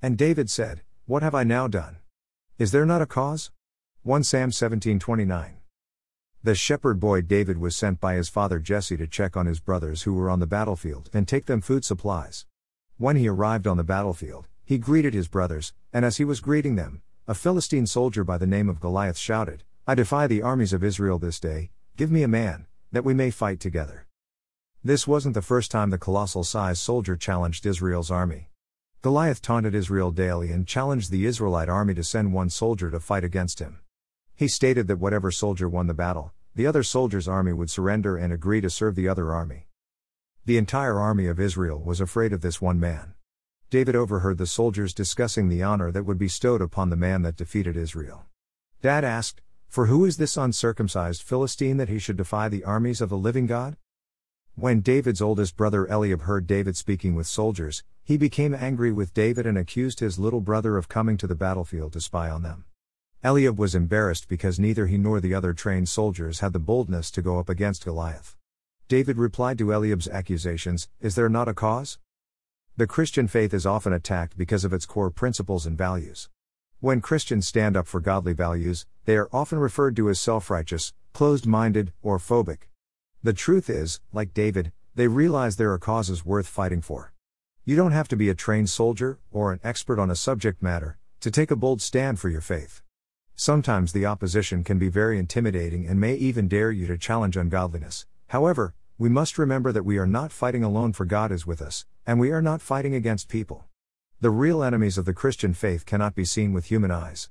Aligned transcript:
And 0.00 0.16
David 0.16 0.48
said, 0.48 0.82
What 1.06 1.24
have 1.24 1.34
I 1.34 1.42
now 1.42 1.66
done? 1.66 1.96
Is 2.56 2.70
there 2.70 2.86
not 2.86 3.02
a 3.02 3.06
cause? 3.06 3.50
1 4.04 4.22
Sam 4.22 4.50
17:29. 4.50 5.54
The 6.44 6.54
shepherd 6.54 7.00
boy 7.00 7.20
David 7.20 7.58
was 7.58 7.74
sent 7.74 8.00
by 8.00 8.14
his 8.14 8.28
father 8.28 8.60
Jesse 8.60 8.96
to 8.96 9.08
check 9.08 9.36
on 9.36 9.46
his 9.46 9.58
brothers 9.58 10.02
who 10.02 10.14
were 10.14 10.30
on 10.30 10.38
the 10.38 10.46
battlefield 10.46 11.10
and 11.12 11.26
take 11.26 11.46
them 11.46 11.60
food 11.60 11.84
supplies. 11.84 12.46
When 12.96 13.16
he 13.16 13.26
arrived 13.26 13.66
on 13.66 13.76
the 13.76 13.82
battlefield, 13.82 14.46
he 14.64 14.78
greeted 14.78 15.14
his 15.14 15.26
brothers, 15.26 15.74
and 15.92 16.04
as 16.04 16.18
he 16.18 16.24
was 16.24 16.38
greeting 16.38 16.76
them, 16.76 17.02
a 17.26 17.34
Philistine 17.34 17.86
soldier 17.86 18.22
by 18.22 18.38
the 18.38 18.46
name 18.46 18.68
of 18.68 18.80
Goliath 18.80 19.18
shouted, 19.18 19.64
I 19.84 19.96
defy 19.96 20.28
the 20.28 20.42
armies 20.42 20.72
of 20.72 20.84
Israel 20.84 21.18
this 21.18 21.40
day, 21.40 21.70
give 21.96 22.12
me 22.12 22.22
a 22.22 22.28
man, 22.28 22.66
that 22.92 23.04
we 23.04 23.14
may 23.14 23.32
fight 23.32 23.58
together. 23.58 24.06
This 24.84 25.08
wasn't 25.08 25.34
the 25.34 25.42
first 25.42 25.72
time 25.72 25.90
the 25.90 25.98
colossal 25.98 26.44
sized 26.44 26.78
soldier 26.78 27.16
challenged 27.16 27.66
Israel's 27.66 28.12
army. 28.12 28.47
Goliath 29.08 29.40
taunted 29.40 29.74
Israel 29.74 30.10
daily 30.10 30.52
and 30.52 30.66
challenged 30.66 31.10
the 31.10 31.24
Israelite 31.24 31.70
army 31.70 31.94
to 31.94 32.04
send 32.04 32.34
one 32.34 32.50
soldier 32.50 32.90
to 32.90 33.00
fight 33.00 33.24
against 33.24 33.58
him. 33.58 33.78
He 34.36 34.48
stated 34.48 34.86
that 34.86 34.98
whatever 34.98 35.30
soldier 35.30 35.66
won 35.66 35.86
the 35.86 35.94
battle, 35.94 36.34
the 36.54 36.66
other 36.66 36.82
soldier's 36.82 37.26
army 37.26 37.54
would 37.54 37.70
surrender 37.70 38.18
and 38.18 38.34
agree 38.34 38.60
to 38.60 38.68
serve 38.68 38.96
the 38.96 39.08
other 39.08 39.32
army. 39.32 39.66
The 40.44 40.58
entire 40.58 40.98
army 40.98 41.26
of 41.26 41.40
Israel 41.40 41.80
was 41.82 42.02
afraid 42.02 42.34
of 42.34 42.42
this 42.42 42.60
one 42.60 42.78
man. 42.78 43.14
David 43.70 43.96
overheard 43.96 44.36
the 44.36 44.46
soldiers 44.46 44.92
discussing 44.92 45.48
the 45.48 45.62
honor 45.62 45.90
that 45.90 46.04
would 46.04 46.18
be 46.18 46.26
bestowed 46.26 46.60
upon 46.60 46.90
the 46.90 46.94
man 46.94 47.22
that 47.22 47.36
defeated 47.36 47.78
Israel. 47.78 48.26
David 48.82 49.04
asked, 49.04 49.40
For 49.70 49.86
who 49.86 50.04
is 50.04 50.18
this 50.18 50.36
uncircumcised 50.36 51.22
Philistine 51.22 51.78
that 51.78 51.88
he 51.88 51.98
should 51.98 52.18
defy 52.18 52.50
the 52.50 52.62
armies 52.62 53.00
of 53.00 53.08
the 53.08 53.16
living 53.16 53.46
God? 53.46 53.78
When 54.54 54.82
David's 54.82 55.22
oldest 55.22 55.56
brother 55.56 55.86
Eliab 55.86 56.24
heard 56.24 56.46
David 56.46 56.76
speaking 56.76 57.14
with 57.14 57.26
soldiers, 57.26 57.84
he 58.08 58.16
became 58.16 58.54
angry 58.54 58.90
with 58.90 59.12
David 59.12 59.44
and 59.44 59.58
accused 59.58 60.00
his 60.00 60.18
little 60.18 60.40
brother 60.40 60.78
of 60.78 60.88
coming 60.88 61.18
to 61.18 61.26
the 61.26 61.34
battlefield 61.34 61.92
to 61.92 62.00
spy 62.00 62.30
on 62.30 62.42
them. 62.42 62.64
Eliab 63.22 63.58
was 63.58 63.74
embarrassed 63.74 64.28
because 64.28 64.58
neither 64.58 64.86
he 64.86 64.96
nor 64.96 65.20
the 65.20 65.34
other 65.34 65.52
trained 65.52 65.90
soldiers 65.90 66.40
had 66.40 66.54
the 66.54 66.58
boldness 66.58 67.10
to 67.10 67.20
go 67.20 67.38
up 67.38 67.50
against 67.50 67.84
Goliath. 67.84 68.34
David 68.88 69.18
replied 69.18 69.58
to 69.58 69.74
Eliab's 69.74 70.08
accusations 70.08 70.88
Is 71.02 71.16
there 71.16 71.28
not 71.28 71.48
a 71.48 71.52
cause? 71.52 71.98
The 72.78 72.86
Christian 72.86 73.28
faith 73.28 73.52
is 73.52 73.66
often 73.66 73.92
attacked 73.92 74.38
because 74.38 74.64
of 74.64 74.72
its 74.72 74.86
core 74.86 75.10
principles 75.10 75.66
and 75.66 75.76
values. 75.76 76.30
When 76.80 77.02
Christians 77.02 77.46
stand 77.46 77.76
up 77.76 77.86
for 77.86 78.00
godly 78.00 78.32
values, 78.32 78.86
they 79.04 79.18
are 79.18 79.28
often 79.34 79.58
referred 79.58 79.96
to 79.96 80.08
as 80.08 80.18
self 80.18 80.48
righteous, 80.48 80.94
closed 81.12 81.46
minded, 81.46 81.92
or 82.00 82.16
phobic. 82.16 82.70
The 83.22 83.34
truth 83.34 83.68
is, 83.68 84.00
like 84.14 84.32
David, 84.32 84.72
they 84.94 85.08
realize 85.08 85.56
there 85.56 85.72
are 85.74 85.78
causes 85.78 86.24
worth 86.24 86.46
fighting 86.46 86.80
for. 86.80 87.12
You 87.68 87.76
don't 87.76 87.92
have 87.92 88.08
to 88.08 88.16
be 88.16 88.30
a 88.30 88.34
trained 88.34 88.70
soldier, 88.70 89.18
or 89.30 89.52
an 89.52 89.60
expert 89.62 89.98
on 89.98 90.10
a 90.10 90.16
subject 90.16 90.62
matter, 90.62 90.96
to 91.20 91.30
take 91.30 91.50
a 91.50 91.54
bold 91.54 91.82
stand 91.82 92.18
for 92.18 92.30
your 92.30 92.40
faith. 92.40 92.80
Sometimes 93.36 93.92
the 93.92 94.06
opposition 94.06 94.64
can 94.64 94.78
be 94.78 94.88
very 94.88 95.18
intimidating 95.18 95.86
and 95.86 96.00
may 96.00 96.14
even 96.14 96.48
dare 96.48 96.70
you 96.70 96.86
to 96.86 96.96
challenge 96.96 97.36
ungodliness. 97.36 98.06
However, 98.28 98.72
we 98.96 99.10
must 99.10 99.36
remember 99.36 99.70
that 99.70 99.84
we 99.84 99.98
are 99.98 100.06
not 100.06 100.32
fighting 100.32 100.64
alone, 100.64 100.94
for 100.94 101.04
God 101.04 101.30
is 101.30 101.46
with 101.46 101.60
us, 101.60 101.84
and 102.06 102.18
we 102.18 102.30
are 102.30 102.40
not 102.40 102.62
fighting 102.62 102.94
against 102.94 103.28
people. 103.28 103.66
The 104.18 104.30
real 104.30 104.62
enemies 104.62 104.96
of 104.96 105.04
the 105.04 105.12
Christian 105.12 105.52
faith 105.52 105.84
cannot 105.84 106.14
be 106.14 106.24
seen 106.24 106.54
with 106.54 106.70
human 106.70 106.90
eyes. 106.90 107.28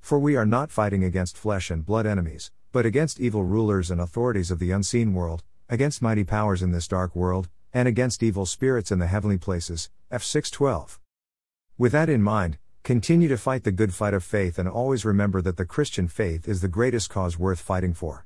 For 0.00 0.18
we 0.18 0.34
are 0.34 0.44
not 0.44 0.72
fighting 0.72 1.04
against 1.04 1.38
flesh 1.38 1.70
and 1.70 1.86
blood 1.86 2.04
enemies, 2.04 2.50
but 2.72 2.84
against 2.84 3.20
evil 3.20 3.44
rulers 3.44 3.92
and 3.92 4.00
authorities 4.00 4.50
of 4.50 4.58
the 4.58 4.72
unseen 4.72 5.14
world, 5.14 5.44
against 5.68 6.02
mighty 6.02 6.24
powers 6.24 6.64
in 6.64 6.72
this 6.72 6.88
dark 6.88 7.14
world, 7.14 7.48
and 7.74 7.88
against 7.88 8.22
evil 8.22 8.46
spirits 8.46 8.90
in 8.90 8.98
the 8.98 9.06
heavenly 9.06 9.38
places. 9.38 9.90
Eph 10.10 10.24
612. 10.24 11.00
With 11.78 11.92
that 11.92 12.08
in 12.08 12.22
mind, 12.22 12.58
Continue 12.84 13.28
to 13.28 13.38
fight 13.38 13.62
the 13.62 13.70
good 13.70 13.94
fight 13.94 14.12
of 14.12 14.24
faith 14.24 14.58
and 14.58 14.68
always 14.68 15.04
remember 15.04 15.40
that 15.40 15.56
the 15.56 15.64
Christian 15.64 16.08
faith 16.08 16.48
is 16.48 16.62
the 16.62 16.66
greatest 16.66 17.08
cause 17.10 17.38
worth 17.38 17.60
fighting 17.60 17.94
for. 17.94 18.20